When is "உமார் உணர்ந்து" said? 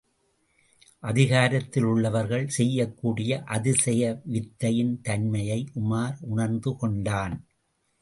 5.75-6.75